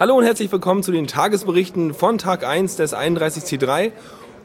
[0.00, 3.90] Hallo und herzlich willkommen zu den Tagesberichten von Tag 1 des 31C3.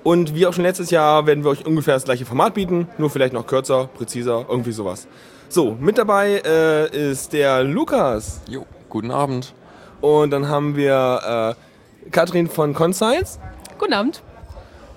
[0.01, 3.11] Und wie auch schon letztes Jahr werden wir euch ungefähr das gleiche Format bieten, nur
[3.11, 5.07] vielleicht noch kürzer, präziser, irgendwie sowas.
[5.49, 8.41] So, mit dabei äh, ist der Lukas.
[8.49, 9.53] Jo, guten Abend.
[10.01, 11.55] Und dann haben wir
[12.03, 13.39] äh, Katrin von Conscience.
[13.77, 14.23] Guten Abend.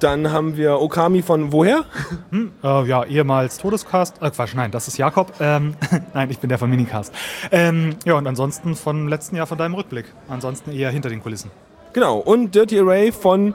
[0.00, 1.84] Dann haben wir Okami von woher?
[2.30, 4.20] Hm, äh, ja, ehemals Todescast.
[4.20, 5.32] Äh, Quatsch, nein, das ist Jakob.
[5.40, 5.74] Ähm,
[6.14, 7.14] nein, ich bin der von Minicast.
[7.50, 10.04] Ähm, ja, und ansonsten von letzten Jahr von deinem Rückblick.
[10.28, 11.50] Ansonsten eher hinter den Kulissen.
[11.94, 13.54] Genau, und Dirty Array von.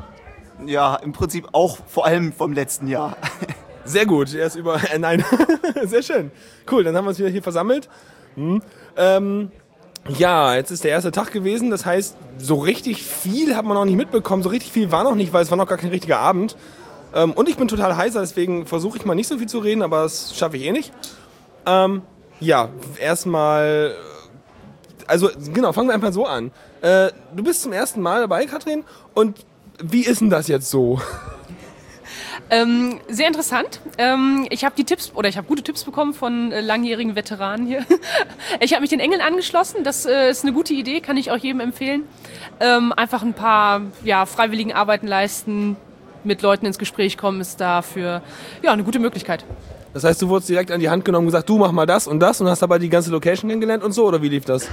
[0.66, 3.18] Ja, im Prinzip auch vor allem vom letzten Jahr.
[3.86, 4.80] Sehr gut, er ist über.
[4.92, 5.24] Äh, nein,
[5.86, 6.32] sehr schön.
[6.70, 7.90] Cool, dann haben wir uns wieder hier versammelt.
[8.36, 8.62] Hm.
[8.96, 9.52] Ähm,
[10.08, 11.70] ja, jetzt ist der erste Tag gewesen.
[11.70, 14.44] Das heißt, so richtig viel hat man noch nicht mitbekommen.
[14.44, 16.56] So richtig viel war noch nicht, weil es war noch gar kein richtiger Abend.
[17.14, 19.82] Ähm, und ich bin total heißer, deswegen versuche ich mal nicht so viel zu reden,
[19.82, 20.92] aber das schaffe ich eh nicht.
[21.66, 22.02] Ähm,
[22.40, 22.70] ja,
[23.00, 23.96] erstmal.
[25.08, 26.52] Also, genau, fangen wir einfach so an.
[26.82, 28.84] Äh, du bist zum ersten Mal dabei, Katrin.
[29.14, 29.46] Und
[29.84, 31.02] wie ist denn das jetzt so?
[32.50, 33.80] Ähm, sehr interessant.
[33.98, 37.66] Ähm, ich habe die Tipps oder ich habe gute Tipps bekommen von äh, langjährigen Veteranen
[37.66, 37.86] hier.
[38.60, 39.84] ich habe mich den Engeln angeschlossen.
[39.84, 42.04] Das äh, ist eine gute Idee, kann ich auch jedem empfehlen.
[42.60, 45.78] Ähm, einfach ein paar ja, freiwilligen Arbeiten leisten,
[46.24, 48.22] mit Leuten ins Gespräch kommen, ist dafür
[48.62, 49.44] ja eine gute Möglichkeit.
[49.94, 52.08] Das heißt, du wurdest direkt an die Hand genommen und gesagt, du mach mal das
[52.08, 54.70] und das und hast dabei die ganze Location kennengelernt und so, oder wie lief das?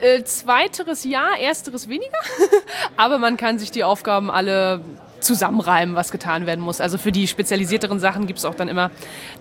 [0.00, 2.18] Äh, zweiteres ja, ersteres weniger.
[2.96, 4.80] Aber man kann sich die Aufgaben alle
[5.20, 6.80] zusammenreimen, was getan werden muss.
[6.80, 8.90] Also für die spezialisierteren Sachen gibt es auch dann immer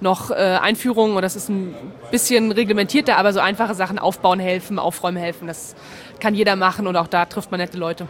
[0.02, 1.76] noch äh, Einführungen und das ist ein
[2.12, 5.76] bisschen reglementierter, aber so einfache Sachen aufbauen helfen, aufräumen helfen, das
[6.20, 8.08] kann jeder machen und auch da trifft man nette Leute.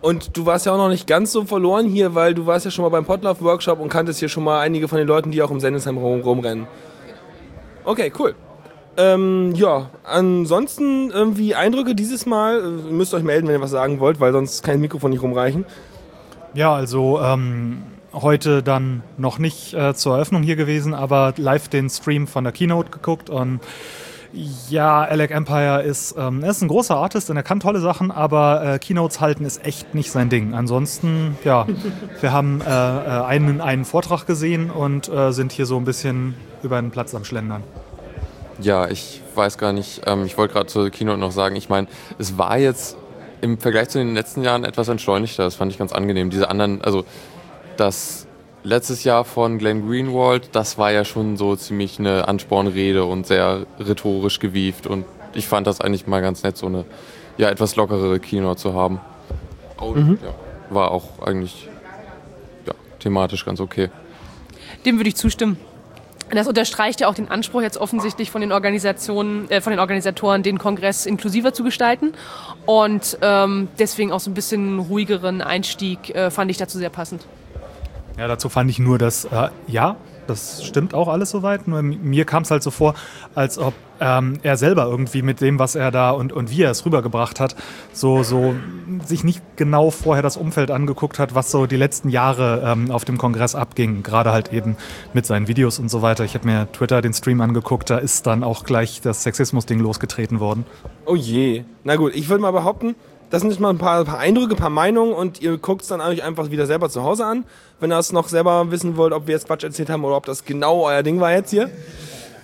[0.00, 2.70] Und du warst ja auch noch nicht ganz so verloren hier, weil du warst ja
[2.70, 5.50] schon mal beim Potlauf-Workshop und kanntest hier schon mal einige von den Leuten, die auch
[5.50, 6.66] im Sendesheim rum, rumrennen.
[7.84, 8.34] Okay, cool.
[8.96, 12.60] Ähm, ja, ansonsten irgendwie Eindrücke dieses Mal.
[12.86, 15.64] Ihr müsst euch melden, wenn ihr was sagen wollt, weil sonst das Mikrofon nicht rumreichen.
[16.54, 21.90] Ja, also ähm, heute dann noch nicht äh, zur Eröffnung hier gewesen, aber live den
[21.90, 23.60] Stream von der Keynote geguckt und
[24.68, 28.10] ja, Alec Empire ist, ähm, er ist ein großer Artist und er kann tolle Sachen,
[28.10, 30.54] aber äh, Keynotes halten ist echt nicht sein Ding.
[30.54, 31.66] Ansonsten, ja,
[32.20, 36.34] wir haben äh, äh, einen, einen Vortrag gesehen und äh, sind hier so ein bisschen
[36.62, 37.62] über den Platz am Schlendern.
[38.60, 41.86] Ja, ich weiß gar nicht, ähm, ich wollte gerade zur Keynote noch sagen, ich meine,
[42.18, 42.96] es war jetzt
[43.40, 46.30] im Vergleich zu den letzten Jahren etwas entschleunigter, das fand ich ganz angenehm.
[46.30, 47.04] Diese anderen, also
[47.76, 48.26] das
[48.62, 53.66] letztes Jahr von Glenn Greenwald, das war ja schon so ziemlich eine Anspornrede und sehr
[53.78, 54.86] rhetorisch gewieft.
[54.86, 56.84] Und ich fand das eigentlich mal ganz nett, so eine
[57.36, 59.00] ja, etwas lockerere Kino zu haben.
[59.76, 60.18] Und, mhm.
[60.22, 60.34] ja,
[60.74, 61.68] war auch eigentlich
[62.66, 63.90] ja, thematisch ganz okay.
[64.84, 65.58] Dem würde ich zustimmen.
[66.34, 70.42] Das unterstreicht ja auch den Anspruch jetzt offensichtlich von den Organisationen, äh, von den Organisatoren,
[70.42, 72.12] den Kongress inklusiver zu gestalten.
[72.66, 77.24] Und ähm, deswegen auch so ein bisschen ruhigeren Einstieg äh, fand ich dazu sehr passend.
[78.18, 81.68] Ja, dazu fand ich nur, dass, äh, ja, das stimmt auch alles soweit.
[81.68, 82.94] Nur mir kam es halt so vor,
[83.34, 86.70] als ob ähm, er selber irgendwie mit dem, was er da und, und wie er
[86.70, 87.54] es rübergebracht hat,
[87.92, 88.54] so, so
[89.04, 93.04] sich nicht genau vorher das Umfeld angeguckt hat, was so die letzten Jahre ähm, auf
[93.04, 94.02] dem Kongress abging.
[94.02, 94.76] Gerade halt eben
[95.12, 96.24] mit seinen Videos und so weiter.
[96.24, 100.40] Ich habe mir Twitter den Stream angeguckt, da ist dann auch gleich das Sexismus-Ding losgetreten
[100.40, 100.64] worden.
[101.06, 101.64] Oh je.
[101.84, 102.94] Na gut, ich würde mal behaupten,
[103.34, 105.82] das sind jetzt mal ein paar, ein paar Eindrücke, ein paar Meinungen und ihr guckt
[105.82, 107.44] es dann eigentlich einfach wieder selber zu Hause an,
[107.80, 110.24] wenn ihr es noch selber wissen wollt, ob wir jetzt Quatsch erzählt haben oder ob
[110.24, 111.68] das genau euer Ding war jetzt hier.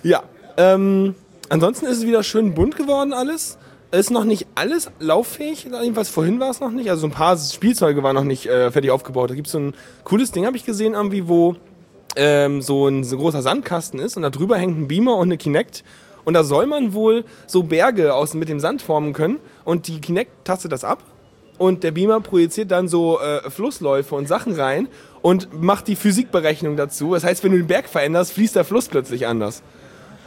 [0.03, 0.23] Ja.
[0.57, 1.15] Ähm,
[1.47, 3.57] ansonsten ist es wieder schön bunt geworden alles.
[3.91, 6.89] Es ist noch nicht alles lauffähig, jedenfalls vorhin war es noch nicht.
[6.89, 9.29] Also so ein paar Spielzeuge waren noch nicht äh, fertig aufgebaut.
[9.29, 11.55] Da gibt es so ein cooles Ding, habe ich gesehen, irgendwie, wo
[12.17, 15.37] ähm, so ein so großer Sandkasten ist und da drüber hängt ein Beamer und eine
[15.37, 15.85] Kinect
[16.23, 19.39] und da soll man wohl so Berge aus, mit dem Sand formen können.
[19.63, 21.03] Und die Kinect tastet das ab.
[21.57, 24.87] Und der Beamer projiziert dann so äh, Flussläufe und Sachen rein
[25.21, 27.13] und macht die Physikberechnung dazu.
[27.13, 29.61] Das heißt, wenn du den Berg veränderst, fließt der Fluss plötzlich anders.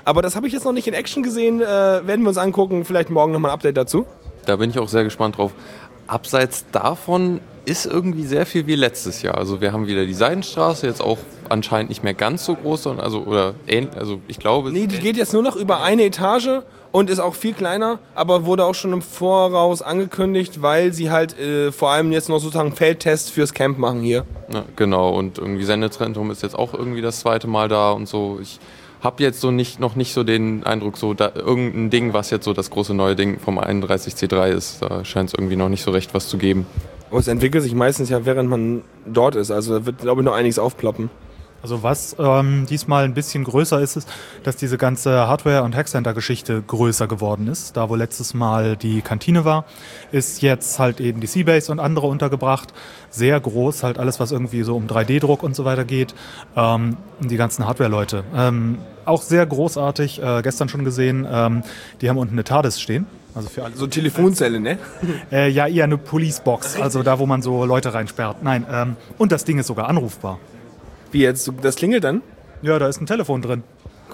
[0.04, 1.60] Aber das habe ich jetzt noch nicht in Action gesehen.
[1.60, 2.84] Äh, werden wir uns angucken.
[2.84, 4.06] Vielleicht morgen nochmal ein Update dazu.
[4.46, 5.52] Da bin ich auch sehr gespannt drauf.
[6.06, 9.38] Abseits davon ist irgendwie sehr viel wie letztes Jahr.
[9.38, 11.18] Also wir haben wieder die Seidenstraße, jetzt auch
[11.48, 13.54] anscheinend nicht mehr ganz so groß, also oder
[13.96, 14.70] also ich glaube.
[14.70, 16.62] Nee, die geht jetzt nur noch über eine Etage
[16.92, 21.38] und ist auch viel kleiner, aber wurde auch schon im Voraus angekündigt, weil sie halt
[21.38, 24.24] äh, vor allem jetzt noch sozusagen Feldtest fürs Camp machen hier.
[24.52, 28.38] Ja, genau, und irgendwie Sendezentrum ist jetzt auch irgendwie das zweite Mal da und so.
[28.40, 28.60] Ich
[29.04, 32.44] habe jetzt so nicht, noch nicht so den Eindruck, so da, irgendein Ding, was jetzt
[32.44, 35.90] so das große neue Ding vom 31C3 ist, da scheint es irgendwie noch nicht so
[35.90, 36.66] recht was zu geben.
[37.10, 39.50] Und es entwickelt sich meistens ja, während man dort ist.
[39.50, 41.10] Also da wird, glaube ich, noch einiges aufploppen.
[41.62, 44.08] Also was ähm, diesmal ein bisschen größer ist, ist,
[44.42, 47.76] dass diese ganze Hardware- und Hackcenter-Geschichte größer geworden ist.
[47.76, 49.64] Da wo letztes Mal die Kantine war,
[50.12, 52.74] ist jetzt halt eben die Seabase und andere untergebracht.
[53.08, 56.14] Sehr groß, halt alles, was irgendwie so um 3D-Druck und so weiter geht.
[56.54, 58.24] Ähm, die ganzen Hardware-Leute.
[58.36, 61.62] Ähm, auch sehr großartig, äh, gestern schon gesehen, ähm,
[62.00, 63.06] die haben unten eine TARDIS stehen.
[63.34, 63.74] Also für alle.
[63.74, 64.78] So Telefonzelle, ne?
[65.32, 68.42] Äh, ja, eher eine Policebox, also da, wo man so Leute reinsperrt.
[68.42, 70.38] Nein, ähm, und das Ding ist sogar anrufbar.
[71.10, 71.50] Wie jetzt?
[71.62, 72.22] Das klingelt dann?
[72.62, 73.62] Ja, da ist ein Telefon drin.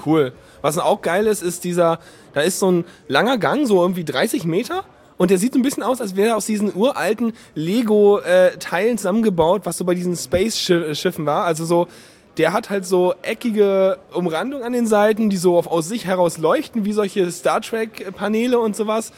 [0.04, 0.32] Cool.
[0.62, 1.98] Was auch geil ist, ist dieser,
[2.32, 4.84] da ist so ein langer Gang, so irgendwie 30 Meter.
[5.16, 9.62] Und der sieht so ein bisschen aus, als wäre er aus diesen uralten Lego-Teilen zusammengebaut,
[9.64, 11.44] was so bei diesen Space-Schiffen war.
[11.44, 11.88] Also so,
[12.36, 16.38] der hat halt so eckige Umrandung an den Seiten, die so auf, aus sich heraus
[16.38, 19.12] leuchten, wie solche Star Trek-Paneele und sowas.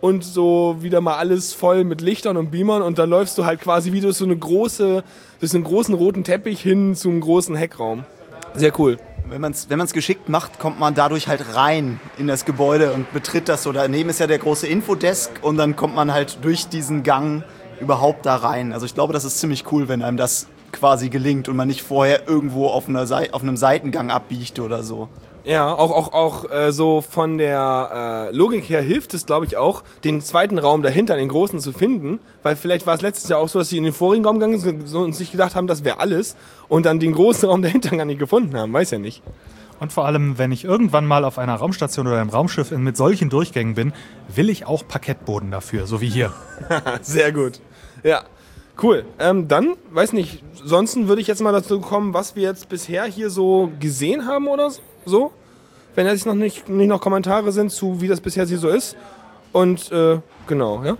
[0.00, 2.82] Und so wieder mal alles voll mit Lichtern und Beamern.
[2.82, 5.02] Und dann läufst du halt quasi wie durch so eine große,
[5.40, 8.04] durch einen großen roten Teppich hin zum großen Heckraum.
[8.54, 8.98] Sehr cool.
[9.28, 13.12] Wenn man es wenn geschickt macht, kommt man dadurch halt rein in das Gebäude und
[13.12, 13.72] betritt das so.
[13.72, 17.42] Daneben ist ja der große Infodesk und dann kommt man halt durch diesen Gang
[17.80, 18.72] überhaupt da rein.
[18.72, 21.82] Also ich glaube, das ist ziemlich cool, wenn einem das quasi gelingt und man nicht
[21.82, 25.08] vorher irgendwo auf, einer Sei auf einem Seitengang abbiegt oder so.
[25.44, 29.56] Ja, auch, auch, auch äh, so von der äh, Logik her hilft es, glaube ich,
[29.56, 32.18] auch, den zweiten Raum dahinter, den großen, zu finden.
[32.42, 34.58] Weil vielleicht war es letztes Jahr auch so, dass sie in den vorigen Raum gegangen
[34.58, 36.36] sind und sich gedacht haben, das wäre alles.
[36.68, 38.74] Und dann den großen Raum dahinter gar nicht gefunden haben.
[38.74, 39.22] Weiß ja nicht.
[39.80, 43.30] Und vor allem, wenn ich irgendwann mal auf einer Raumstation oder einem Raumschiff mit solchen
[43.30, 43.94] Durchgängen bin,
[44.28, 46.32] will ich auch Parkettboden dafür, so wie hier.
[47.00, 47.60] Sehr gut.
[48.02, 48.24] Ja,
[48.82, 49.04] cool.
[49.18, 53.04] Ähm, dann, weiß nicht, sonst würde ich jetzt mal dazu kommen, was wir jetzt bisher
[53.04, 54.70] hier so gesehen haben oder
[55.04, 55.32] so.
[55.94, 58.96] Wenn jetzt noch nicht, nicht noch Kommentare sind zu, wie das bisher hier so ist.
[59.52, 60.96] Und äh, genau, ja.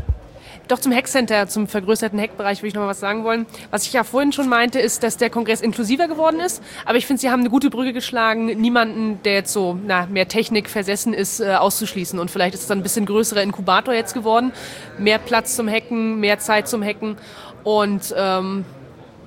[0.68, 3.46] Doch zum Hackcenter, zum vergrößerten Hackbereich würde ich noch mal was sagen wollen.
[3.70, 6.62] Was ich ja vorhin schon meinte, ist, dass der Kongress inklusiver geworden ist.
[6.84, 10.28] Aber ich finde, sie haben eine gute Brücke geschlagen, niemanden, der jetzt so na, mehr
[10.28, 12.18] Technik versessen ist, äh, auszuschließen.
[12.18, 14.52] Und vielleicht ist es dann ein bisschen größerer Inkubator jetzt geworden.
[14.98, 17.16] Mehr Platz zum Hacken, mehr Zeit zum Hacken.
[17.68, 18.64] Und ähm,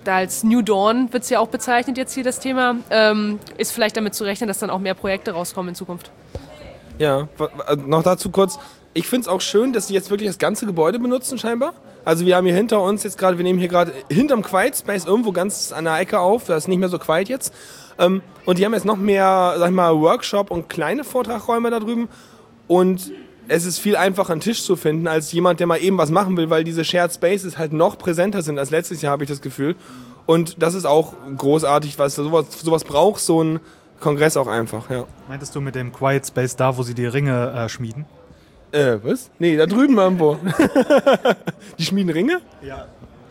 [0.03, 3.95] als New Dawn wird es ja auch bezeichnet jetzt hier das Thema, ähm, ist vielleicht
[3.95, 6.09] damit zu rechnen, dass dann auch mehr Projekte rauskommen in Zukunft.
[6.97, 7.51] Ja, wa-
[7.85, 8.57] noch dazu kurz.
[8.95, 11.73] Ich finde es auch schön, dass sie jetzt wirklich das ganze Gebäude benutzen, scheinbar.
[12.03, 15.05] Also wir haben hier hinter uns jetzt gerade, wir nehmen hier gerade hinterm Quiet Space
[15.05, 17.53] irgendwo ganz an der Ecke auf, da ist nicht mehr so quiet jetzt.
[17.99, 21.79] Ähm, und die haben jetzt noch mehr, sag ich mal, Workshop und kleine Vortragräume da
[21.79, 22.09] drüben.
[22.67, 23.11] Und
[23.47, 26.37] es ist viel einfacher, einen Tisch zu finden, als jemand, der mal eben was machen
[26.37, 29.41] will, weil diese Shared Spaces halt noch präsenter sind als letztes Jahr, habe ich das
[29.41, 29.75] Gefühl.
[30.25, 33.59] Und das ist auch großartig, was sowas, sowas braucht so ein
[33.99, 35.05] Kongress auch einfach, ja.
[35.27, 38.05] Meintest du mit dem Quiet Space da, wo sie die Ringe äh, schmieden?
[38.71, 39.29] Äh, was?
[39.37, 40.37] Nee, da drüben irgendwo.
[41.77, 42.39] die schmieden Ringe?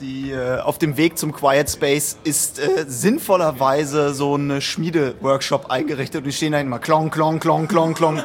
[0.01, 6.19] Die, äh, auf dem Weg zum Quiet Space ist äh, sinnvollerweise so ein Schmiede-Workshop eingerichtet
[6.19, 8.23] und die stehen da immer klong, klong, klong, klong, klong.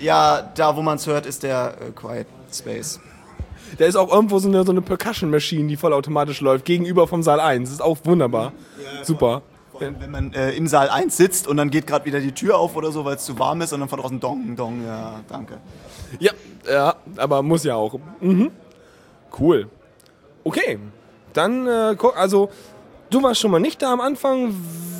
[0.00, 3.00] Ja, da wo man es hört, ist der äh, Quiet Space.
[3.78, 7.40] Da ist auch irgendwo so eine, so eine Percussion-Maschine, die vollautomatisch läuft, gegenüber vom Saal
[7.40, 7.68] 1.
[7.68, 8.52] Das ist auch wunderbar.
[9.02, 9.42] Super.
[9.70, 12.32] Vor allem, wenn man äh, im Saal 1 sitzt und dann geht gerade wieder die
[12.32, 14.84] Tür auf oder so, weil es zu warm ist und dann von draußen dong, dong,
[14.84, 15.58] ja, danke.
[16.18, 16.32] Ja,
[16.68, 17.98] ja, aber muss ja auch.
[18.20, 18.50] Mhm.
[19.38, 19.68] Cool.
[20.42, 20.78] Okay,
[21.32, 22.50] dann, äh, guck, also,
[23.10, 24.54] du warst schon mal nicht da am Anfang.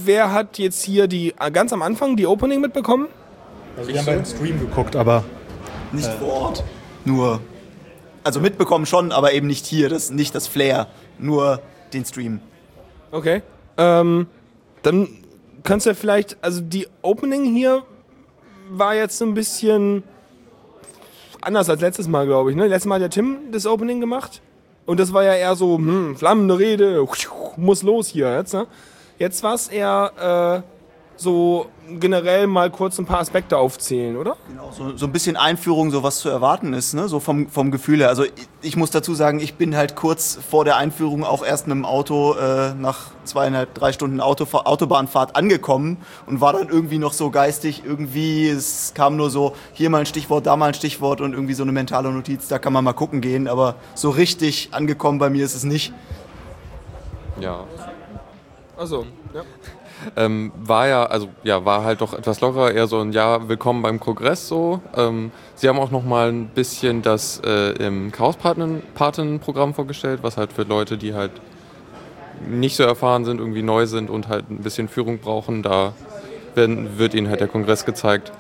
[0.04, 3.08] Wer hat jetzt hier die, ganz am Anfang die Opening mitbekommen?
[3.76, 5.24] Also wir haben beim Stream geguckt, aber
[5.92, 6.64] Nicht vor Ort.
[7.04, 7.40] Nur,
[8.24, 10.88] also mitbekommen schon, aber eben nicht hier, das, nicht das Flair,
[11.18, 11.60] nur
[11.92, 12.40] den Stream.
[13.10, 13.42] Okay.
[13.76, 14.26] Ähm,
[14.82, 15.08] dann
[15.64, 17.82] kannst du ja vielleicht, also die Opening hier
[18.70, 20.04] war jetzt so ein bisschen
[21.40, 22.56] anders als letztes Mal, glaube ich.
[22.56, 22.66] Ne?
[22.66, 24.42] Letztes Mal hat der Tim das Opening gemacht.
[24.86, 27.06] Und das war ja eher so, hm, flammende Rede,
[27.56, 28.54] muss los hier jetzt.
[28.54, 28.66] Ne?
[29.18, 30.79] Jetzt war es eher äh,
[31.20, 31.66] so
[31.98, 34.36] generell mal kurz ein paar Aspekte aufzählen, oder?
[34.48, 37.08] Genau, so, so ein bisschen Einführung, so was zu erwarten ist, ne?
[37.08, 38.08] so vom, vom Gefühl her.
[38.08, 41.66] Also ich, ich muss dazu sagen, ich bin halt kurz vor der Einführung auch erst
[41.66, 46.98] mit dem Auto äh, nach zweieinhalb, drei Stunden Autofahr Autobahnfahrt angekommen und war dann irgendwie
[46.98, 50.74] noch so geistig, irgendwie, es kam nur so, hier mal ein Stichwort, da mal ein
[50.74, 54.08] Stichwort und irgendwie so eine mentale Notiz, da kann man mal gucken gehen, aber so
[54.08, 55.92] richtig angekommen bei mir ist es nicht.
[57.40, 57.64] Ja.
[58.78, 59.42] Achso, ja.
[60.16, 63.82] Ähm, war ja, also ja, war halt doch etwas lockerer, eher so ein Ja, willkommen
[63.82, 64.80] beim Kongress so.
[64.96, 70.52] Ähm, sie haben auch noch mal ein bisschen das äh, im Chaos-Paten-Programm vorgestellt, was halt
[70.52, 71.32] für Leute, die halt
[72.48, 75.92] nicht so erfahren sind, irgendwie neu sind und halt ein bisschen Führung brauchen, da
[76.54, 78.32] werden, wird ihnen halt der Kongress gezeigt.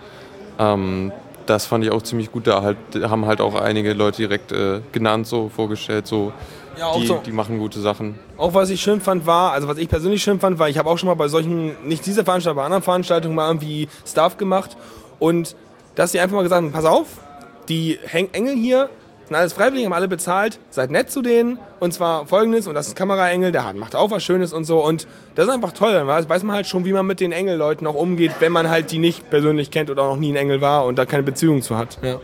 [0.58, 1.12] Ähm,
[1.46, 2.46] das fand ich auch ziemlich gut.
[2.46, 6.32] Da halt, haben halt auch einige Leute direkt äh, genannt, so vorgestellt, so
[6.78, 7.20] Ja, die, so.
[7.24, 8.18] die machen gute Sachen.
[8.40, 10.88] Auch was ich schön fand war, also was ich persönlich schön fand, war, ich habe
[10.88, 14.78] auch schon mal bei solchen, nicht dieser Veranstaltung, bei anderen Veranstaltungen mal irgendwie Stuff gemacht
[15.18, 15.54] und
[15.94, 17.06] dass sie einfach mal gesagt haben, pass auf,
[17.68, 17.98] die
[18.32, 18.88] Engel hier
[19.26, 22.88] sind alles freiwillig, haben alle bezahlt, seid nett zu denen und zwar folgendes und das
[22.88, 26.06] ist Kameraengel, der macht auch was Schönes und so und das ist einfach toll, dann
[26.06, 28.98] weiß man halt schon, wie man mit den Engelleuten auch umgeht, wenn man halt die
[28.98, 31.76] nicht persönlich kennt oder auch noch nie ein Engel war und da keine Beziehung zu
[31.76, 31.98] hat.
[32.02, 32.20] Ja.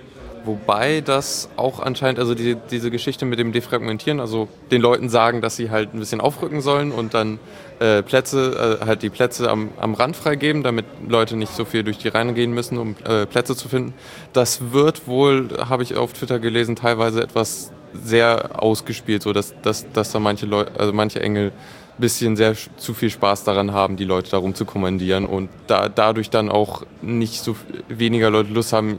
[0.47, 5.41] Wobei das auch anscheinend, also die, diese Geschichte mit dem Defragmentieren, also den Leuten sagen,
[5.41, 7.41] dass sie halt ein bisschen aufrücken sollen und dann
[7.81, 11.83] äh, Plätze, äh, halt die Plätze am, am Rand freigeben, damit Leute nicht so viel
[11.83, 13.93] durch die Reihen gehen müssen, um äh, Plätze zu finden.
[14.33, 19.91] Das wird wohl, habe ich auf Twitter gelesen, teilweise etwas sehr ausgespielt, so dass, dass,
[19.93, 23.97] dass da manche Leute, also manche Engel ein bisschen sehr zu viel Spaß daran haben,
[23.97, 27.57] die Leute darum zu kommandieren und da, dadurch dann auch nicht so
[27.89, 28.97] weniger Leute Lust haben,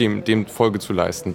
[0.00, 1.34] dem, dem Folge zu leisten.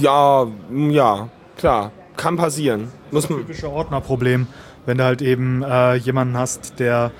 [0.00, 0.46] Ja,
[0.90, 2.88] ja, klar, kann passieren.
[3.10, 4.46] Muss man, typische Ordnerproblem,
[4.86, 7.12] wenn du halt eben äh, jemanden hast, der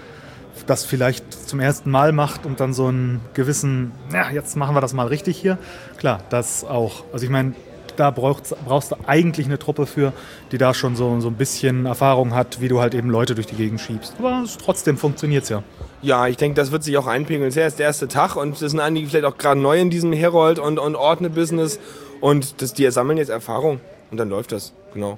[0.66, 4.80] das vielleicht zum ersten Mal macht und dann so einen gewissen, ja, jetzt machen wir
[4.80, 5.58] das mal richtig hier.
[5.98, 7.04] Klar, das auch.
[7.12, 7.54] Also ich meine,
[7.96, 10.12] da brauchst, brauchst du eigentlich eine Truppe für,
[10.52, 13.46] die da schon so, so ein bisschen Erfahrung hat, wie du halt eben Leute durch
[13.46, 14.14] die Gegend schiebst.
[14.18, 15.62] Aber es, trotzdem funktioniert es ja.
[16.04, 17.48] Ja, ich denke, das wird sich auch einpegeln.
[17.48, 19.80] Es ist ja erst der erste Tag und es sind einige vielleicht auch gerade neu
[19.80, 21.80] in diesem Herold- und, und Ordne-Business
[22.20, 23.80] und das, die sammeln jetzt Erfahrung
[24.10, 24.74] und dann läuft das.
[24.92, 25.16] Genau.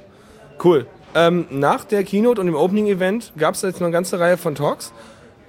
[0.62, 0.86] Cool.
[1.16, 4.54] Ähm, nach der Keynote und dem Opening-Event gab es jetzt noch eine ganze Reihe von
[4.54, 4.92] Talks.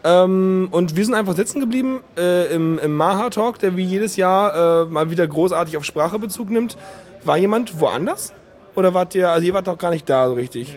[0.03, 4.85] Ähm, und wir sind einfach sitzen geblieben äh, im, im Maha-Talk, der wie jedes Jahr
[4.85, 6.77] äh, mal wieder großartig auf Sprache Bezug nimmt.
[7.25, 8.33] War jemand woanders?
[8.73, 10.75] Oder wart ihr, also ihr wart doch gar nicht da so richtig.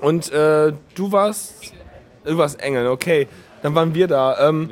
[0.00, 1.72] Und äh, du warst,
[2.24, 3.26] du warst Engel, okay.
[3.62, 4.48] Dann waren wir da.
[4.48, 4.70] Ähm,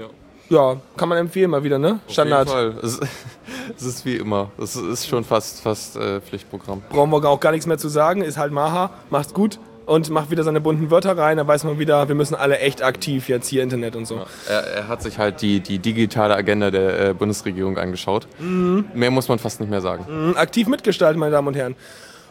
[0.48, 0.76] ja.
[0.96, 2.00] kann man empfehlen mal wieder, ne?
[2.08, 2.48] Standard.
[2.48, 2.84] Auf jeden Fall.
[2.84, 3.00] Es,
[3.76, 4.50] es ist wie immer.
[4.60, 6.82] Es ist schon fast, fast äh, Pflichtprogramm.
[6.90, 8.22] Brauchen wir auch gar nichts mehr zu sagen.
[8.22, 9.58] Ist halt Maha, macht's gut
[9.90, 11.36] und macht wieder seine bunten Wörter rein.
[11.36, 14.20] Da weiß man wieder, wir müssen alle echt aktiv jetzt hier Internet und so.
[14.48, 18.28] Er, er hat sich halt die, die digitale Agenda der äh, Bundesregierung angeschaut.
[18.38, 20.04] Mehr muss man fast nicht mehr sagen.
[20.08, 21.74] Mhm, Aktiv mitgestalten, meine Damen und Herren.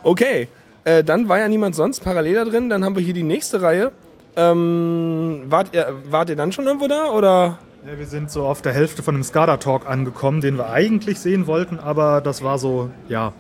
[0.04, 0.48] Okay,
[0.86, 2.70] äh, dann war ja niemand sonst parallel da drin.
[2.70, 3.92] Dann haben wir hier die nächste Reihe.
[4.40, 7.60] Ähm, wart, ihr, wart ihr dann schon irgendwo da oder?
[7.86, 11.48] Ja, wir sind so auf der Hälfte von dem SCADA-Talk angekommen, den wir eigentlich sehen
[11.48, 13.34] wollten, aber das war so, ja,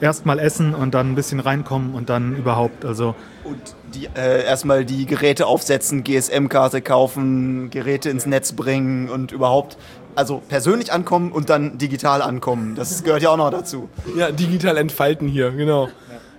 [0.00, 3.14] erstmal essen und dann ein bisschen reinkommen und dann überhaupt, also
[3.44, 3.58] Und
[3.94, 9.78] die, äh, erstmal die Geräte aufsetzen, GSM-Karte kaufen, Geräte ins Netz bringen und überhaupt,
[10.14, 12.74] also persönlich ankommen und dann digital ankommen.
[12.74, 13.88] Das gehört ja auch noch dazu.
[14.16, 15.88] Ja, digital entfalten hier, genau.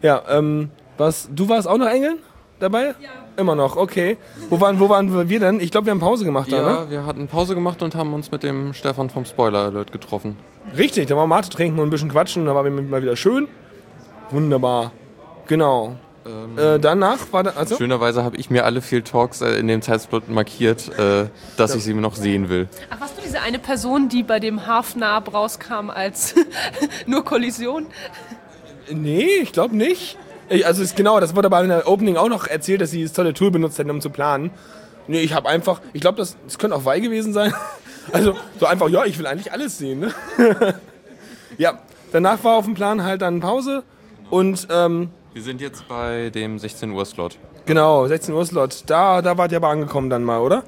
[0.02, 2.20] Ja, ähm, was, du warst auch noch Engeln
[2.60, 2.88] dabei?
[2.88, 3.10] Ja.
[3.38, 4.18] Immer noch, okay.
[4.50, 5.60] Wo waren, wo waren wir denn?
[5.60, 6.58] Ich glaube, wir haben Pause gemacht ne?
[6.58, 10.38] Ja, wir hatten Pause gemacht und haben uns mit dem Stefan vom Spoiler Alert getroffen.
[10.78, 13.16] Richtig, da waren wir Mate trinken und ein bisschen quatschen, da war wir mal wieder
[13.16, 13.48] schön.
[14.30, 14.92] Wunderbar.
[15.48, 15.96] Genau.
[16.58, 17.78] Äh, danach war da, also?
[17.78, 21.84] Schönerweise habe ich mir alle vier Talks äh, in dem Zeitslot markiert, äh, dass ich
[21.84, 22.68] sie noch sehen will.
[22.90, 26.36] Ach, warst du diese eine Person, die bei dem Half-Nab rauskam als
[27.08, 27.88] nur Kollision?
[28.92, 30.18] Nee, ich glaube nicht.
[30.66, 33.14] Also ist genau, das wurde aber in der Opening auch noch erzählt, dass sie das
[33.14, 34.52] tolle Tool benutzt hätten, um zu planen.
[35.08, 37.54] Nee, ich habe einfach, ich glaube, das, das könnte auch Wei gewesen sein.
[38.12, 40.00] Also so einfach, ja, ich will eigentlich alles sehen.
[40.00, 40.12] Ne?
[41.60, 41.78] ja,
[42.12, 43.84] danach war auf dem Plan halt dann Pause
[44.32, 47.38] und ähm, Wir sind jetzt bei dem 16 Uhr Slot.
[47.68, 48.84] genau, 16 Uhr Slot.
[48.88, 50.64] Da, da wart ihr aber angekommen dann mal, oder?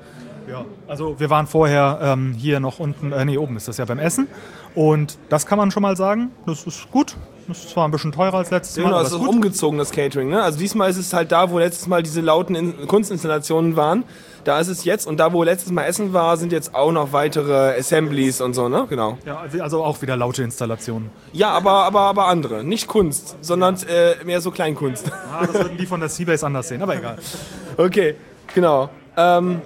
[0.52, 3.86] Ja, also wir waren vorher ähm, hier noch unten, äh, nee, oben ist das ja
[3.86, 4.28] beim Essen.
[4.76, 7.16] Und das kann man schon mal sagen, das ist gut.
[7.48, 9.28] Das ist zwar ein bisschen teurer als letztes Mal, Genau, aber es ist gut.
[9.30, 10.30] umgezogen, das Catering.
[10.30, 10.42] Ne?
[10.42, 14.04] Also diesmal ist es halt da, wo letztes Mal diese lauten In Kunstinstallationen waren.
[14.44, 15.08] Da ist es jetzt.
[15.08, 18.70] Und da, wo letztes Mal Essen war, sind jetzt auch noch weitere Assemblies und so,
[18.70, 18.86] ne?
[18.90, 19.18] Genau.
[19.26, 21.10] Ja, also auch wieder laute Installationen.
[21.34, 22.64] Ja, aber, aber, aber andere.
[22.64, 25.12] Nicht Kunst, sondern äh, mehr so Kleinkunst.
[25.34, 27.18] Ah, das würden die von der Seabase anders sehen, aber egal.
[27.78, 28.16] Okay,
[28.54, 28.90] genau.
[29.18, 29.62] Ähm,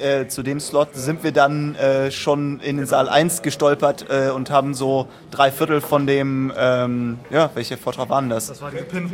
[0.00, 4.30] Äh, zu dem Slot sind wir dann äh, schon in den Saal 1 gestolpert äh,
[4.30, 8.48] und haben so drei Viertel von dem, ähm, ja, welche Vortrag waren das?
[8.48, 9.12] Das war diese Pin.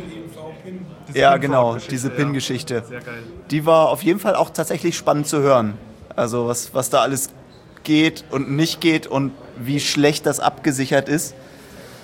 [1.13, 2.83] Ja, genau, diese Pin-Geschichte.
[2.87, 3.21] Sehr geil.
[3.51, 5.75] Die war auf jeden Fall auch tatsächlich spannend zu hören.
[6.15, 7.29] Also was, was da alles
[7.83, 11.35] geht und nicht geht und wie schlecht das abgesichert ist.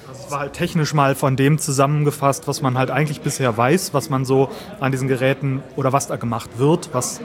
[0.08, 4.10] Das war halt technisch mal von dem zusammengefasst, was man halt eigentlich bisher weiß, was
[4.10, 7.22] man so an diesen Geräten oder was da gemacht wird, was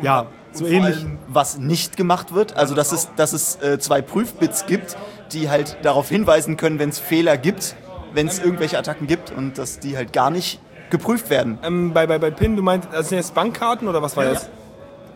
[0.00, 0.96] ja so ähnlich.
[0.96, 2.56] allem, was nicht gemacht wird.
[2.56, 4.96] Also dass es, dass es äh, zwei Prüfbits gibt,
[5.32, 7.74] die halt darauf hinweisen können, wenn es Fehler gibt,
[8.14, 11.58] wenn es irgendwelche Attacken gibt und dass die halt gar nicht geprüft werden.
[11.62, 14.50] ähm, bei, bei, bei PIN, du meinst, das sind jetzt Bankkarten oder was war das?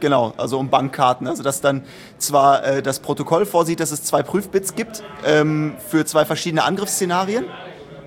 [0.00, 1.26] Genau, also um Bankkarten.
[1.26, 1.84] Also dass dann
[2.18, 7.44] zwar äh, das Protokoll vorsieht, dass es zwei Prüfbits gibt ähm, für zwei verschiedene Angriffsszenarien.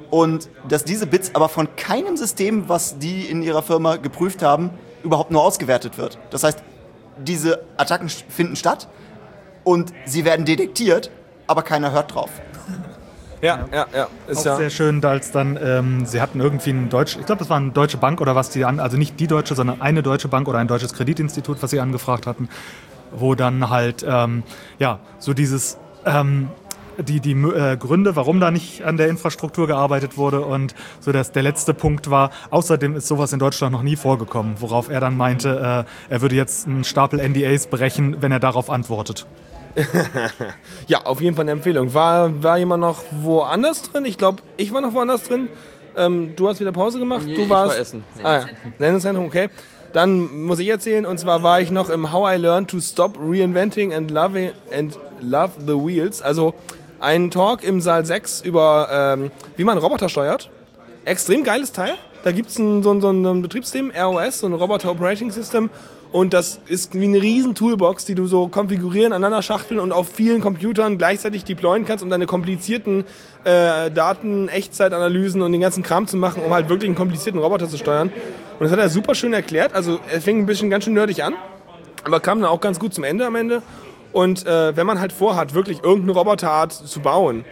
[0.09, 4.71] und dass diese Bits aber von keinem System, was die in ihrer Firma geprüft haben,
[5.03, 6.17] überhaupt nur ausgewertet wird.
[6.31, 6.63] Das heißt,
[7.23, 8.87] diese Attacken finden statt
[9.63, 11.11] und sie werden detektiert,
[11.47, 12.29] aber keiner hört drauf.
[13.41, 14.07] Ja, ja, ja.
[14.27, 14.55] Ist Auch ja.
[14.57, 17.71] sehr schön, als dann, ähm, sie hatten irgendwie ein deutsch, ich glaube, das war eine
[17.71, 20.59] deutsche Bank oder was die an, also nicht die deutsche, sondern eine deutsche Bank oder
[20.59, 22.49] ein deutsches Kreditinstitut, was sie angefragt hatten,
[23.11, 24.43] wo dann halt, ähm,
[24.77, 26.49] ja, so dieses, ähm,
[27.03, 31.31] die, die äh, Gründe, warum da nicht an der Infrastruktur gearbeitet wurde und so dass
[31.31, 35.17] der letzte Punkt war, außerdem ist sowas in Deutschland noch nie vorgekommen, worauf er dann
[35.17, 39.25] meinte, äh, er würde jetzt einen Stapel NDAs brechen, wenn er darauf antwortet.
[40.87, 41.93] Ja, auf jeden Fall eine Empfehlung.
[41.93, 44.05] War, war jemand noch woanders drin?
[44.05, 45.47] Ich glaube, ich war noch woanders drin.
[45.95, 47.23] Ähm, du hast wieder Pause gemacht.
[47.25, 47.73] Nee, du ich warst.
[47.73, 48.03] war essen.
[48.23, 48.45] Ah, ja.
[48.79, 49.49] Sendungszentrum, okay.
[49.93, 53.17] Dann muss ich erzählen, und zwar war ich noch im How I Learned to Stop
[53.19, 56.21] Reinventing and Love, and love the Wheels.
[56.21, 56.53] Also
[56.99, 60.49] ein Talk im Saal 6 über, ähm, wie man Roboter steuert.
[61.05, 61.93] Extrem geiles Teil.
[62.23, 65.69] Da gibt es ein, so, ein, so ein Betriebssystem, ROS, so ein Roboter Operating System.
[66.11, 70.09] Und das ist wie eine riesen Toolbox, die du so konfigurieren, aneinander schachteln und auf
[70.09, 73.05] vielen Computern gleichzeitig deployen kannst, um deine komplizierten
[73.43, 77.69] äh, Daten, Echtzeitanalysen und den ganzen Kram zu machen, um halt wirklich einen komplizierten Roboter
[77.69, 78.11] zu steuern.
[78.59, 79.75] Und das hat er super schön erklärt.
[79.75, 81.35] Also er fing ein bisschen ganz schön nerdig an,
[82.03, 83.61] aber kam dann auch ganz gut zum Ende am Ende.
[84.11, 87.45] Und äh, wenn man halt vorhat, wirklich irgendeine Roboterart zu bauen,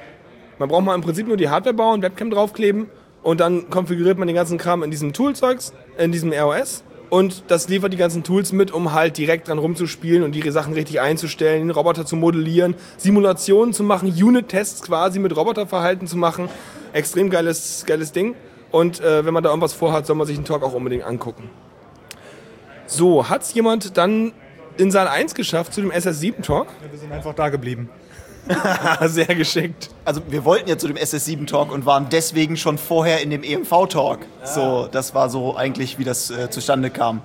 [0.59, 2.87] man braucht mal im Prinzip nur die Hardware bauen, Webcam draufkleben
[3.21, 6.83] und dann konfiguriert man den ganzen Kram in diesem Toolzeugs, in diesem ROS.
[7.09, 10.73] Und das liefert die ganzen Tools mit, um halt direkt dran rumzuspielen und die Sachen
[10.73, 16.49] richtig einzustellen, den Roboter zu modellieren, Simulationen zu machen, Unit-Tests quasi mit Roboterverhalten zu machen.
[16.91, 18.35] Extrem geiles, geiles Ding.
[18.71, 21.49] Und äh, wenn man da irgendwas vorhat, soll man sich den Talk auch unbedingt angucken.
[22.87, 24.33] So, hat's jemand dann
[24.77, 26.67] in Saal 1 geschafft zu dem SS7-Talk?
[26.91, 27.89] Wir sind einfach da geblieben.
[29.05, 29.89] Sehr geschickt.
[30.05, 34.19] Also wir wollten ja zu dem SS7-Talk und waren deswegen schon vorher in dem EMV-Talk.
[34.43, 37.21] So, das war so eigentlich, wie das äh, zustande kam.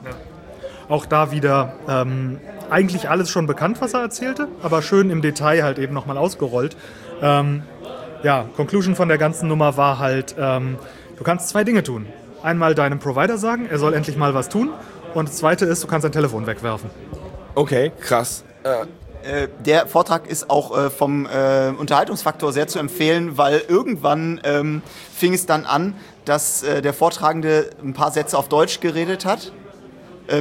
[0.88, 2.40] Auch da wieder ähm,
[2.70, 6.76] eigentlich alles schon bekannt, was er erzählte, aber schön im Detail halt eben nochmal ausgerollt.
[7.22, 7.62] Ähm,
[8.22, 10.76] ja, Conclusion von der ganzen Nummer war halt, ähm,
[11.16, 12.06] du kannst zwei Dinge tun.
[12.42, 14.70] Einmal deinem Provider sagen, er soll endlich mal was tun.
[15.14, 16.90] Und das zweite ist, du kannst dein Telefon wegwerfen.
[17.54, 18.44] Okay, krass.
[18.62, 18.86] Äh,
[19.22, 24.82] Äh, der Vortrag ist auch äh, vom äh, Unterhaltungsfaktor sehr zu empfehlen, weil irgendwann ähm,
[25.14, 29.50] fing es dann an, dass der Vortragende ein paar Sätze auf Deutsch geredet hat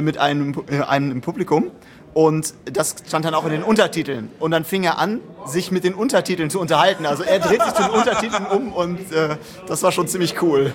[0.00, 1.72] mit einem, einem Publikum.
[2.14, 4.30] Und das stand dann auch in den Untertiteln.
[4.38, 7.06] Und dann fing er an, sich mit den Untertiteln zu unterhalten.
[7.06, 10.74] Also er dreht sich zu den Untertiteln um und äh, das war schon ziemlich cool.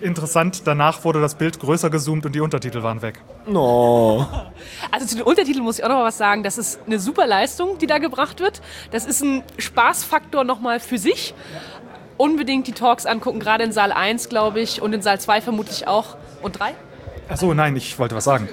[0.00, 3.20] Interessant, danach wurde das Bild größer gezoomt und die Untertitel waren weg.
[3.46, 4.26] no.
[4.90, 6.42] Also zu den Untertiteln muss ich auch noch mal was sagen.
[6.42, 8.60] Das ist eine super Leistung, die da gebracht wird.
[8.90, 11.34] Das ist ein Spaßfaktor nochmal für sich.
[12.16, 15.88] Unbedingt die Talks angucken, gerade in Saal 1, glaube ich, und in Saal 2 vermutlich
[15.88, 16.16] auch.
[16.42, 16.74] Und 3?
[17.28, 18.48] Achso, nein, ich wollte was sagen.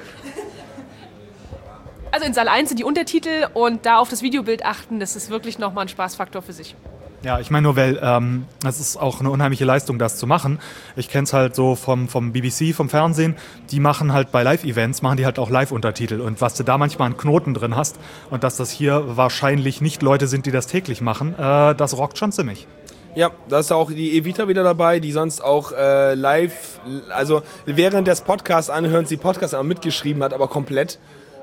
[2.12, 5.30] Also in Saal 1 sind die Untertitel und da auf das Videobild achten, das ist
[5.30, 6.76] wirklich nochmal ein Spaßfaktor für sich.
[7.24, 10.60] Ja, ich meine nur, weil ähm, das ist auch eine unheimliche Leistung, das zu machen.
[10.96, 13.36] Ich kenne es halt so vom, vom BBC, vom Fernsehen.
[13.70, 16.20] Die machen halt bei Live-Events, machen die halt auch Live-Untertitel.
[16.20, 17.98] Und was du da manchmal an Knoten drin hast
[18.32, 22.18] und dass das hier wahrscheinlich nicht Leute sind, die das täglich machen, äh, das rockt
[22.18, 22.68] schon ziemlich.
[23.14, 26.80] Ja, da ist auch die Evita wieder dabei, die sonst auch äh, live,
[27.14, 30.98] also während des Podcasts anhören, sie Podcast auch mitgeschrieben hat, aber komplett.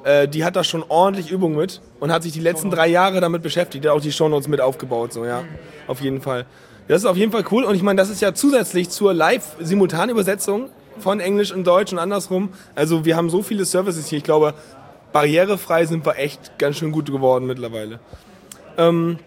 [0.09, 3.21] Äh, die hat da schon ordentlich Übung mit und hat sich die letzten drei Jahre
[3.21, 5.44] damit beschäftigt, die hat auch die Shownotes mit aufgebaut, so ja,
[5.87, 6.47] auf jeden Fall.
[6.87, 10.71] Das ist auf jeden Fall cool und ich meine, das ist ja zusätzlich zur Live-Simultanübersetzung
[10.99, 12.49] von Englisch in Deutsch und andersrum.
[12.75, 14.55] Also wir haben so viele Services hier, ich glaube,
[15.12, 18.01] barrierefrei sind wir echt ganz schön gut geworden mittlerweile.
[18.79, 19.18] Ähm,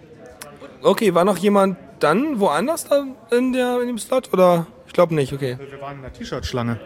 [0.82, 4.66] okay, war noch jemand dann woanders da in, der, in dem Slot oder?
[4.88, 5.60] Ich glaube nicht, okay.
[5.60, 6.80] Wir waren in der T-Shirt-Schlange.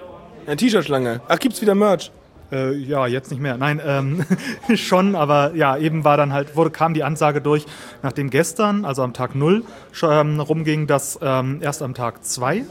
[0.46, 1.22] Eine T-Shirt-Schlange.
[1.30, 2.12] Ach, gibt's wieder Merch?
[2.52, 3.58] Äh, ja, jetzt nicht mehr.
[3.58, 4.24] Nein, ähm,
[4.76, 7.66] schon, aber ja, eben war dann halt, wurde, kam die Ansage durch,
[8.04, 12.58] nachdem gestern, also am Tag 0, schon, ähm, rumging, dass ähm, erst am Tag 2.
[12.58, 12.62] Äh,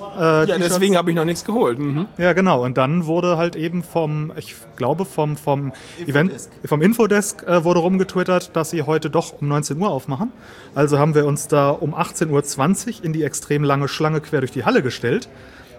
[0.47, 1.79] Ja, deswegen habe ich noch nichts geholt.
[1.79, 2.07] Mhm.
[2.19, 2.65] Ja, genau.
[2.65, 5.73] Und dann wurde halt eben vom, ich glaube, vom, vom
[6.07, 6.33] Event,
[6.65, 10.33] vom Infodesk äh, wurde rumgetwittert, dass sie heute doch um 19 Uhr aufmachen.
[10.75, 14.53] Also haben wir uns da um 18.20 Uhr in die extrem lange Schlange quer durch
[14.53, 15.29] die Halle gestellt,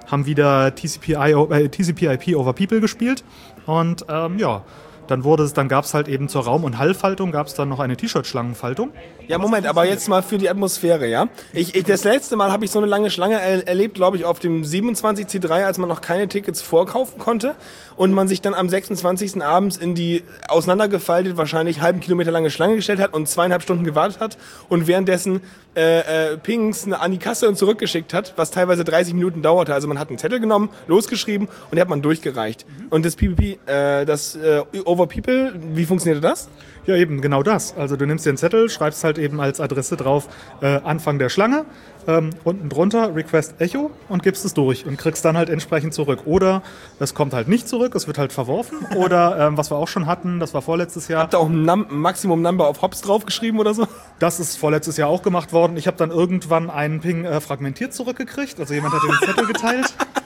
[0.08, 3.24] haben wieder TCP, äh, TCP over People gespielt.
[3.66, 4.64] Und ähm, ja,
[5.08, 7.70] Dann wurde es, dann gab es halt eben zur Raum- und Hallfaltung gab es dann
[7.70, 8.92] noch eine T-Shirt-Schlangenfaltung.
[9.28, 11.28] Ja, Moment, aber jetzt mal für die Atmosphäre, ja?
[11.54, 14.26] Ich, ich, das letzte Mal habe ich so eine lange Schlange er, erlebt, glaube ich,
[14.26, 17.56] auf dem 27C3, als man noch keine Tickets vorkaufen konnte
[17.96, 19.42] und man sich dann am 26.
[19.44, 24.20] abends in die auseinandergefaltet, wahrscheinlich halben Kilometer lange Schlange gestellt hat und zweieinhalb Stunden gewartet
[24.20, 24.38] hat
[24.70, 25.42] und währenddessen
[25.76, 29.74] äh, äh, Pings an die Kasse und zurückgeschickt hat, was teilweise 30 Minuten dauerte.
[29.74, 32.66] Also man hat einen Zettel genommen, losgeschrieben und den hat man durchgereicht.
[32.90, 34.64] Und das PPP, äh, das äh,
[34.96, 36.48] Over People, wie funktionierte das?
[36.86, 37.76] Ja, eben, genau das.
[37.76, 40.30] Also du nimmst dir einen Zettel, schreibst halt eben als Adresse drauf
[40.62, 41.66] äh, Anfang der Schlange,
[42.08, 46.22] ähm, unten drunter Request Echo und gibst es durch und kriegst dann halt entsprechend zurück.
[46.24, 46.62] Oder
[46.98, 48.78] es kommt halt nicht zurück, es wird halt verworfen.
[48.96, 51.24] Oder ähm, was wir auch schon hatten, das war vorletztes Jahr.
[51.24, 53.86] Habt ihr auch ein Num Maximum Number of Hops draufgeschrieben oder so?
[54.20, 55.76] Das ist vorletztes Jahr auch gemacht worden.
[55.76, 58.62] Ich habe dann irgendwann einen Ping äh, fragmentiert zurückgekriegt.
[58.62, 59.94] Also jemand hat den Zettel geteilt.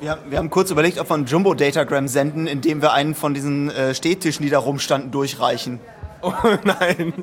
[0.00, 3.70] Wir, wir haben kurz überlegt, ob wir ein Jumbo-Datagram senden, indem wir einen von diesen
[3.70, 5.80] äh, Stehtischen, die da rumstanden, durchreichen.
[6.22, 6.34] Oh
[6.64, 7.14] nein.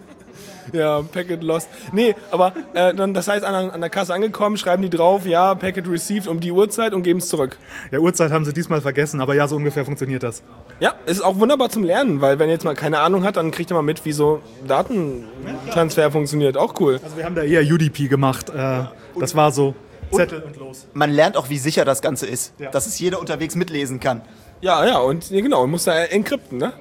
[0.73, 1.69] Ja, Packet lost.
[1.91, 5.53] Nee, aber äh, dann, das heißt, an, an der Kasse angekommen, schreiben die drauf, ja,
[5.53, 7.57] Packet received um die Uhrzeit und geben es zurück.
[7.91, 10.41] Ja, Uhrzeit haben sie diesmal vergessen, aber ja, so ungefähr funktioniert das.
[10.79, 13.37] Ja, es ist auch wunderbar zum Lernen, weil wenn ihr jetzt mal keine Ahnung hat,
[13.37, 16.57] dann kriegt ihr mal mit, wie so Datentransfer funktioniert.
[16.57, 16.99] Auch cool.
[17.03, 18.49] Also wir haben da eher UDP gemacht.
[18.49, 18.85] Äh,
[19.19, 19.75] das war so
[20.11, 20.87] Zettel und los.
[20.93, 22.71] Man lernt auch, wie sicher das Ganze ist, Ja.
[22.71, 24.21] dass es jeder unterwegs mitlesen kann.
[24.61, 26.73] Ja, ja, und genau, muss da encrypten, ne?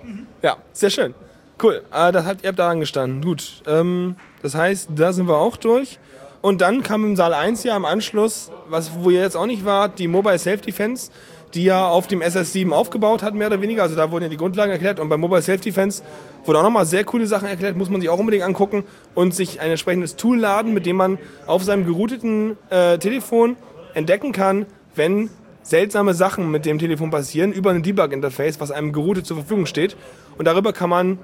[0.42, 1.14] Ja, sehr schön.
[1.62, 3.22] Cool, äh, das hat, ihr habt da angestanden.
[3.22, 5.98] Gut, ähm, das heißt, da sind wir auch durch.
[6.42, 9.64] Und dann kam im Saal 1 ja am Anschluss, was, wo ihr jetzt auch nicht
[9.64, 11.10] wart, die Mobile Self Defense,
[11.56, 13.82] die ja auf dem SS7 aufgebaut hat, mehr oder weniger.
[13.82, 15.00] Also da wurden ja die Grundlagen erklärt.
[15.00, 16.02] Und bei Mobile Self Defense
[16.44, 19.60] wurde auch nochmal sehr coole Sachen erklärt, muss man sich auch unbedingt angucken und sich
[19.60, 23.56] ein entsprechendes Tool laden, mit dem man auf seinem gerouteten äh, Telefon
[23.94, 25.30] entdecken kann, wenn
[25.62, 29.96] seltsame Sachen mit dem Telefon passieren über ein Debug-Interface, was einem geroutet zur Verfügung steht.
[30.38, 31.18] Und darüber kann man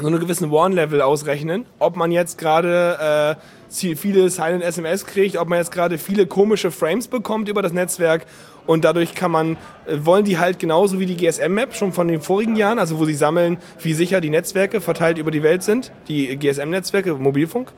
[0.00, 3.38] so einen gewissen Warn-Level ausrechnen, ob man jetzt gerade
[3.70, 7.72] äh, viele Silent SMS kriegt, ob man jetzt gerade viele komische Frames bekommt über das
[7.72, 8.26] Netzwerk.
[8.66, 12.20] Und dadurch kann man, äh, wollen die halt genauso wie die GSM-Map schon von den
[12.20, 15.92] vorigen Jahren, also wo sie sammeln, wie sicher die Netzwerke verteilt über die Welt sind,
[16.08, 17.72] die GSM-Netzwerke, Mobilfunk,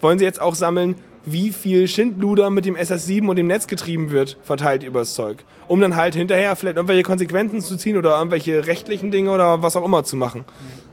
[0.00, 4.12] wollen sie jetzt auch sammeln, wie viel Schindluder mit dem SS7 und dem Netz getrieben
[4.12, 5.38] wird, verteilt übers Zeug.
[5.66, 9.74] Um dann halt hinterher vielleicht irgendwelche Konsequenzen zu ziehen oder irgendwelche rechtlichen Dinge oder was
[9.76, 10.44] auch immer zu machen.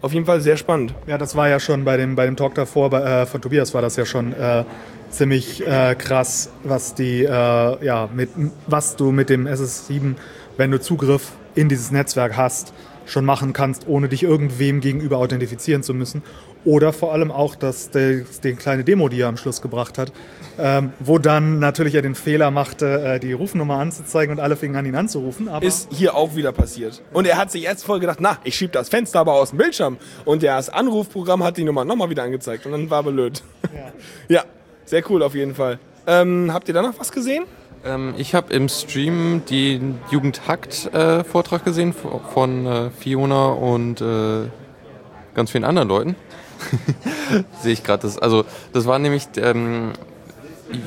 [0.02, 0.96] Auf jeden Fall sehr spannend.
[1.06, 3.74] Ja, das war ja schon bei dem, bei dem Talk davor bei, äh, von Tobias
[3.76, 4.66] war das ja schon äh,
[5.12, 8.30] ziemlich äh, krass, was die, äh, ja, mit,
[8.66, 10.16] was du mit dem SS7,
[10.58, 12.74] wenn du Zugriff in dieses Netzwerk hast,
[13.06, 16.24] schon machen kannst, ohne dich irgendwem gegenüber authentifizieren zu müssen.
[16.66, 20.14] Oder vor allem auch das, der, die kleine Demo, die er am Schluss gebracht hat,
[20.58, 24.76] ähm, wo dann natürlich er den Fehler machte, äh, die Rufnummer anzuzeigen und alle fingen
[24.76, 25.50] an, ihn anzurufen.
[25.50, 27.02] Aber Ist hier auch wieder passiert.
[27.12, 29.58] Und er hat sich jetzt voll gedacht, na, ich schieb das Fenster aber aus dem
[29.58, 29.98] Bildschirm.
[30.24, 32.66] Und das Anrufprogramm hat die Nummer nochmal wieder angezeigt.
[32.66, 33.44] Und dann war blöd.
[34.30, 34.44] Ja.
[34.86, 35.80] sehr cool auf jeden Fall.
[36.08, 37.44] Ähm, habt ihr da noch was gesehen?
[37.86, 44.48] Ähm, ich habe im Stream den Jugendhackt-Vortrag gesehen v- von äh, Fiona und äh,
[45.36, 46.16] ganz vielen anderen Leuten.
[47.62, 48.04] Sehe ich gerade.
[48.04, 49.28] Das, also, das war nämlich.
[49.38, 49.92] Ähm,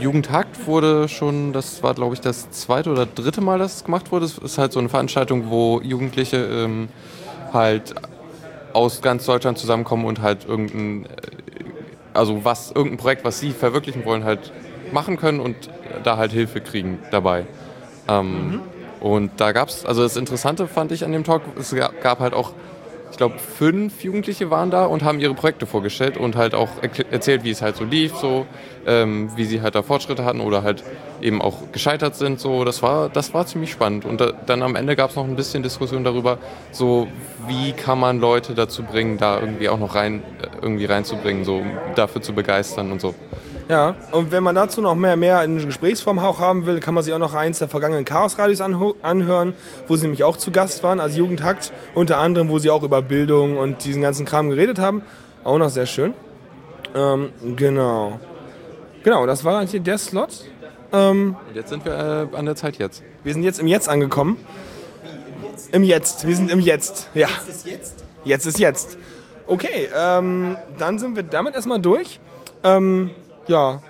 [0.01, 4.11] Jugendhackt wurde schon, das war glaube ich das zweite oder dritte Mal, dass es gemacht
[4.11, 4.25] wurde.
[4.25, 6.89] Es ist halt so eine Veranstaltung, wo Jugendliche ähm,
[7.53, 7.95] halt
[8.73, 11.09] aus ganz Deutschland zusammenkommen und halt irgendein äh,
[12.15, 14.53] also was, irgendein Projekt, was sie verwirklichen wollen, halt
[14.93, 15.71] machen können und
[16.03, 17.47] da halt Hilfe kriegen dabei.
[18.09, 18.63] Ähm,
[18.99, 22.19] Und da gab es, also das Interessante fand ich an dem Talk, es ga- gab
[22.21, 22.53] halt auch,
[23.11, 26.71] ich glaube, fünf Jugendliche waren da und haben ihre Projekte vorgestellt und halt auch
[27.11, 28.47] erzählt, wie es halt so lief, so,
[28.87, 30.83] ähm, wie sie halt da Fortschritte hatten oder halt
[31.21, 32.41] eben auch gescheitert sind.
[32.41, 34.05] So, das war, das war ziemlich spannend.
[34.05, 36.39] Und da, dann am Ende gab es noch ein bisschen Diskussion darüber,
[36.71, 37.07] so
[37.47, 41.65] wie kann man Leute dazu bringen, da irgendwie auch noch rein, äh, irgendwie reinzubringen, so
[41.85, 43.15] dafür zu begeistern und so.
[43.69, 47.03] Ja, und wenn man dazu noch mehr, mehr in Gesprächsform auch haben will, kann man
[47.03, 49.55] sich auch noch eins der vergangenen Chaos-Radios anhören,
[49.89, 53.03] wo sie nämlich auch zu Gast waren, als Jugendhackt, unter anderem, wo sie auch über
[53.03, 55.03] Bildung und diesen ganzen Kram geredet haben.
[55.43, 56.15] Auch noch sehr schön.
[56.95, 58.21] Ähm, genau.
[59.03, 60.45] Genau, das war eigentlich der Slot.
[60.93, 63.03] Ähm, Und jetzt sind wir äh, an der Zeit jetzt.
[63.25, 64.39] wir sind jetzt im Jetzt angekommen.
[65.73, 67.09] Im Jetzt, wir sind im Jetzt.
[67.15, 67.27] Ja.
[67.27, 68.05] Jetzt ist jetzt.
[68.25, 68.99] Jetzt ist jetzt.
[69.49, 72.21] Okay, ähm, dann sind wir damit erstmal durch.
[72.65, 73.11] Ähm,
[73.49, 73.81] ja,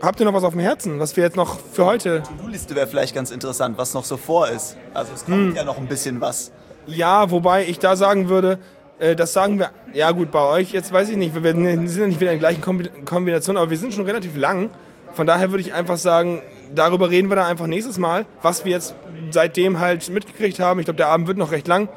[0.00, 2.22] habt ihr noch was auf dem Herzen, was wir jetzt noch für heute...
[2.22, 4.76] To-Do-Liste wäre vielleicht ganz interessant, was noch so vor ist.
[4.94, 6.52] Also es kommt ja noch ein bisschen was.
[6.86, 8.58] Ja, wobei ich da sagen würde,
[8.98, 9.70] äh, das sagen wir...
[9.92, 12.50] Ja gut, bei euch jetzt weiß ich nicht, wir sind ja nicht wieder in der
[12.50, 14.70] gleichen Kombi- Kombination, aber wir sind schon relativ lang.
[15.12, 16.40] Von daher würde ich einfach sagen,
[16.74, 18.94] darüber reden wir dann einfach nächstes Mal, was wir jetzt
[19.30, 20.78] seitdem halt mitgekriegt haben.
[20.78, 21.88] Ich glaube, der Abend wird noch recht lang.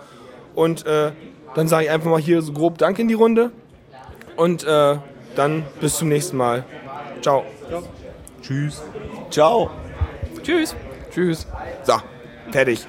[0.55, 1.11] Und äh,
[1.55, 3.51] dann sage ich einfach mal hier so grob Dank in die Runde.
[4.35, 4.97] Und äh,
[5.35, 6.65] dann bis zum nächsten Mal.
[7.23, 7.45] Ciao.
[8.41, 8.83] Tschüss.
[9.31, 9.71] Ciao.
[10.43, 10.75] Tschüss.
[11.09, 11.47] Tschüss.
[11.83, 11.93] So,
[12.51, 12.85] fertig.